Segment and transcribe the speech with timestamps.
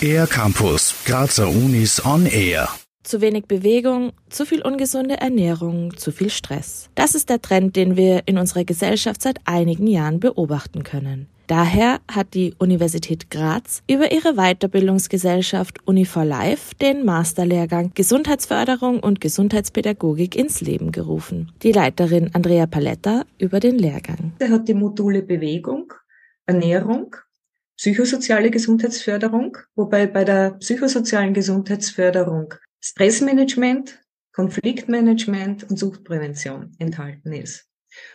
[0.00, 2.68] Air Campus, Grazer Unis on Air.
[3.02, 6.88] Zu wenig Bewegung, zu viel ungesunde Ernährung, zu viel Stress.
[6.94, 11.28] Das ist der Trend, den wir in unserer Gesellschaft seit einigen Jahren beobachten können.
[11.46, 20.60] Daher hat die Universität Graz über ihre Weiterbildungsgesellschaft Uni4Life den Masterlehrgang Gesundheitsförderung und Gesundheitspädagogik ins
[20.60, 21.52] Leben gerufen.
[21.62, 24.32] Die Leiterin Andrea Paletta über den Lehrgang.
[24.40, 25.92] Er hat die Module Bewegung,
[26.46, 27.16] Ernährung,
[27.76, 34.00] psychosoziale Gesundheitsförderung, wobei bei der psychosozialen Gesundheitsförderung Stressmanagement,
[34.32, 37.66] Konfliktmanagement und Suchtprävention enthalten ist.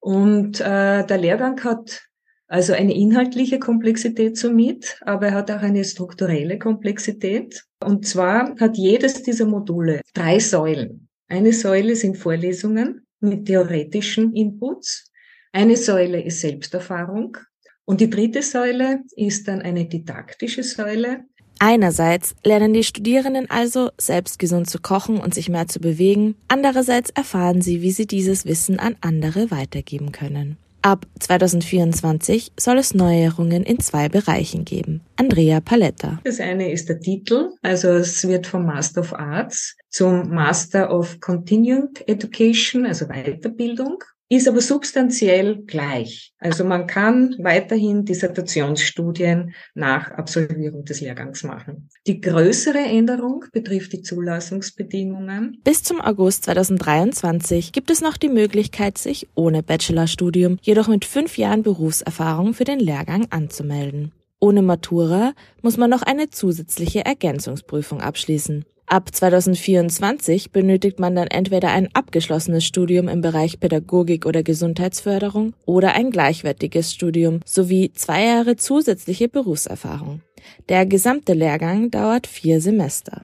[0.00, 2.04] Und äh, der Lehrgang hat
[2.46, 7.64] also eine inhaltliche Komplexität somit, aber er hat auch eine strukturelle Komplexität.
[7.82, 11.08] Und zwar hat jedes dieser Module drei Säulen.
[11.28, 15.10] Eine Säule sind Vorlesungen mit theoretischen Inputs.
[15.52, 17.38] Eine Säule ist Selbsterfahrung.
[17.84, 21.24] Und die dritte Säule ist dann eine didaktische Säule.
[21.58, 26.34] Einerseits lernen die Studierenden also, selbst gesund zu kochen und sich mehr zu bewegen.
[26.48, 30.56] Andererseits erfahren sie, wie sie dieses Wissen an andere weitergeben können.
[30.82, 35.00] Ab 2024 soll es Neuerungen in zwei Bereichen geben.
[35.16, 36.20] Andrea Paletta.
[36.24, 41.20] Das eine ist der Titel, also es wird vom Master of Arts zum Master of
[41.20, 46.32] Continuing Education, also Weiterbildung ist aber substanziell gleich.
[46.38, 51.88] Also man kann weiterhin Dissertationsstudien nach Absolvierung des Lehrgangs machen.
[52.06, 55.60] Die größere Änderung betrifft die Zulassungsbedingungen.
[55.64, 61.38] Bis zum August 2023 gibt es noch die Möglichkeit, sich ohne Bachelorstudium, jedoch mit fünf
[61.38, 64.12] Jahren Berufserfahrung für den Lehrgang anzumelden.
[64.40, 68.64] Ohne Matura muss man noch eine zusätzliche Ergänzungsprüfung abschließen.
[68.94, 75.94] Ab 2024 benötigt man dann entweder ein abgeschlossenes Studium im Bereich Pädagogik oder Gesundheitsförderung oder
[75.96, 80.20] ein gleichwertiges Studium sowie zwei Jahre zusätzliche Berufserfahrung.
[80.68, 83.22] Der gesamte Lehrgang dauert vier Semester.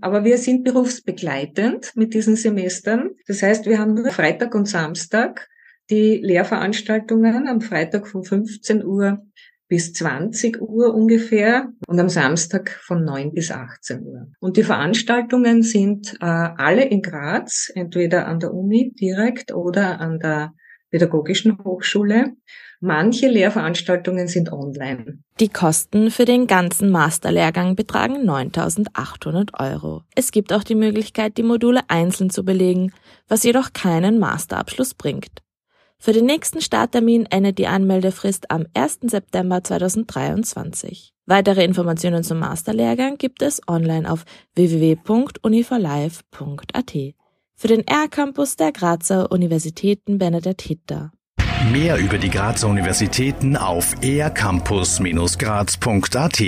[0.00, 3.10] Aber wir sind berufsbegleitend mit diesen Semestern.
[3.26, 5.46] Das heißt, wir haben nur Freitag und Samstag
[5.90, 9.22] die Lehrveranstaltungen am Freitag von 15 Uhr
[9.72, 14.26] bis 20 Uhr ungefähr und am Samstag von 9 bis 18 Uhr.
[14.38, 20.18] Und die Veranstaltungen sind äh, alle in Graz, entweder an der Uni direkt oder an
[20.18, 20.52] der
[20.90, 22.34] Pädagogischen Hochschule.
[22.80, 25.20] Manche Lehrveranstaltungen sind online.
[25.40, 30.02] Die Kosten für den ganzen Masterlehrgang betragen 9.800 Euro.
[30.14, 32.92] Es gibt auch die Möglichkeit, die Module einzeln zu belegen,
[33.26, 35.40] was jedoch keinen Masterabschluss bringt.
[36.04, 39.02] Für den nächsten Starttermin endet die Anmeldefrist am 1.
[39.02, 41.12] September 2023.
[41.26, 44.24] Weitere Informationen zum Masterlehrgang gibt es online auf
[44.56, 46.92] www.uniforlife.at.
[47.54, 51.12] Für den R-Campus der Grazer Universitäten Bernadette Hitter.
[51.70, 56.40] Mehr über die Grazer Universitäten auf ercampus-graz.at